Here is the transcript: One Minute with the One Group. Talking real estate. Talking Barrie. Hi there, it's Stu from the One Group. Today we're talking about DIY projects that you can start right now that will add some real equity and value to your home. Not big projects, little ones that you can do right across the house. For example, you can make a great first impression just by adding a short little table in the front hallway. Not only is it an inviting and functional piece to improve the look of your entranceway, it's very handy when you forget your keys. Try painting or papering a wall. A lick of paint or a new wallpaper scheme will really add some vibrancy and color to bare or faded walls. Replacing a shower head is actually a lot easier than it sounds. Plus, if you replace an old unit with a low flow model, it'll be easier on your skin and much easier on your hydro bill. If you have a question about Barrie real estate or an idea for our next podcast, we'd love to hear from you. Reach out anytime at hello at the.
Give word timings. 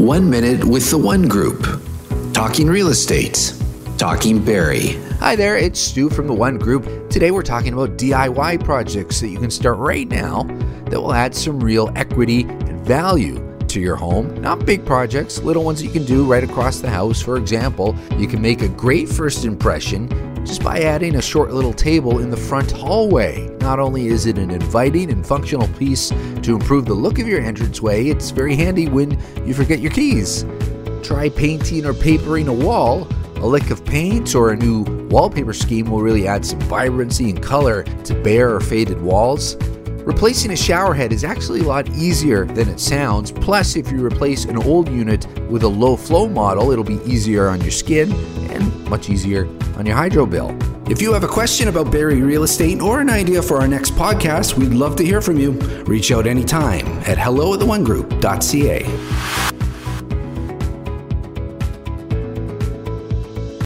One 0.00 0.30
Minute 0.30 0.64
with 0.64 0.90
the 0.90 0.96
One 0.96 1.28
Group. 1.28 1.62
Talking 2.32 2.68
real 2.68 2.88
estate. 2.88 3.52
Talking 3.98 4.42
Barrie. 4.42 4.92
Hi 5.18 5.36
there, 5.36 5.58
it's 5.58 5.78
Stu 5.78 6.08
from 6.08 6.26
the 6.26 6.32
One 6.32 6.56
Group. 6.56 7.10
Today 7.10 7.30
we're 7.30 7.42
talking 7.42 7.74
about 7.74 7.98
DIY 7.98 8.64
projects 8.64 9.20
that 9.20 9.28
you 9.28 9.38
can 9.38 9.50
start 9.50 9.76
right 9.76 10.08
now 10.08 10.44
that 10.86 10.98
will 10.98 11.12
add 11.12 11.34
some 11.34 11.60
real 11.60 11.92
equity 11.96 12.44
and 12.44 12.80
value 12.80 13.46
to 13.68 13.78
your 13.78 13.94
home. 13.94 14.34
Not 14.40 14.64
big 14.64 14.86
projects, 14.86 15.42
little 15.42 15.64
ones 15.64 15.80
that 15.80 15.84
you 15.84 15.92
can 15.92 16.06
do 16.06 16.24
right 16.24 16.42
across 16.42 16.80
the 16.80 16.88
house. 16.88 17.20
For 17.20 17.36
example, 17.36 17.94
you 18.16 18.26
can 18.26 18.40
make 18.40 18.62
a 18.62 18.68
great 18.68 19.06
first 19.06 19.44
impression 19.44 20.08
just 20.44 20.62
by 20.62 20.80
adding 20.80 21.16
a 21.16 21.22
short 21.22 21.52
little 21.52 21.72
table 21.72 22.20
in 22.20 22.30
the 22.30 22.36
front 22.36 22.70
hallway. 22.70 23.48
Not 23.60 23.78
only 23.78 24.08
is 24.08 24.26
it 24.26 24.38
an 24.38 24.50
inviting 24.50 25.10
and 25.10 25.26
functional 25.26 25.68
piece 25.78 26.08
to 26.08 26.54
improve 26.54 26.86
the 26.86 26.94
look 26.94 27.18
of 27.18 27.28
your 27.28 27.40
entranceway, 27.40 28.06
it's 28.06 28.30
very 28.30 28.56
handy 28.56 28.88
when 28.88 29.18
you 29.46 29.54
forget 29.54 29.80
your 29.80 29.92
keys. 29.92 30.44
Try 31.02 31.28
painting 31.28 31.84
or 31.84 31.94
papering 31.94 32.48
a 32.48 32.52
wall. 32.52 33.06
A 33.36 33.46
lick 33.46 33.70
of 33.70 33.84
paint 33.84 34.34
or 34.34 34.50
a 34.50 34.56
new 34.56 34.82
wallpaper 35.08 35.52
scheme 35.52 35.90
will 35.90 36.02
really 36.02 36.26
add 36.26 36.44
some 36.44 36.60
vibrancy 36.60 37.30
and 37.30 37.42
color 37.42 37.84
to 37.84 38.14
bare 38.22 38.54
or 38.54 38.60
faded 38.60 39.00
walls. 39.00 39.56
Replacing 40.04 40.50
a 40.50 40.56
shower 40.56 40.94
head 40.94 41.12
is 41.12 41.24
actually 41.24 41.60
a 41.60 41.64
lot 41.64 41.88
easier 41.90 42.46
than 42.46 42.68
it 42.68 42.80
sounds. 42.80 43.30
Plus, 43.30 43.76
if 43.76 43.92
you 43.92 44.04
replace 44.04 44.44
an 44.46 44.56
old 44.56 44.88
unit 44.88 45.26
with 45.50 45.62
a 45.62 45.68
low 45.68 45.96
flow 45.96 46.26
model, 46.26 46.70
it'll 46.70 46.84
be 46.84 47.00
easier 47.04 47.48
on 47.48 47.60
your 47.60 47.70
skin 47.70 48.10
and 48.50 48.88
much 48.88 49.10
easier 49.10 49.44
on 49.80 49.86
your 49.86 49.96
hydro 49.96 50.26
bill. 50.26 50.56
If 50.90 51.00
you 51.00 51.12
have 51.14 51.24
a 51.24 51.28
question 51.28 51.68
about 51.68 51.90
Barrie 51.90 52.20
real 52.20 52.42
estate 52.42 52.80
or 52.82 53.00
an 53.00 53.08
idea 53.08 53.40
for 53.40 53.56
our 53.56 53.66
next 53.66 53.94
podcast, 53.94 54.58
we'd 54.58 54.74
love 54.74 54.94
to 54.96 55.04
hear 55.04 55.22
from 55.22 55.38
you. 55.38 55.52
Reach 55.84 56.12
out 56.12 56.26
anytime 56.26 56.86
at 57.06 57.16
hello 57.16 57.54
at 57.54 57.60
the. 57.60 57.66